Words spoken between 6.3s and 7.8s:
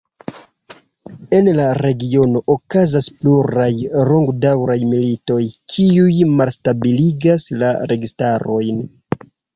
malstabiligas la